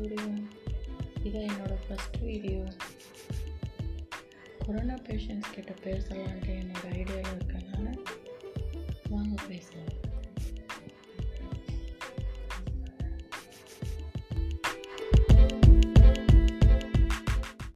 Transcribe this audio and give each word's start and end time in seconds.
Video 0.00 0.26
இதான் 1.24 1.48
என்னோடய 1.50 1.78
first 1.86 2.18
video 2.20 2.60
corona 4.64 4.94
patients 5.08 5.54
கிட்ட 5.54 5.72
பேசலான்ட்டு 5.84 6.54
என்னோடய 6.60 6.94
ஐடியாவில் 6.94 7.34
இருக்கனால 7.36 7.86
வாங்க 9.08 9.34
பேசலாம். 9.48 9.94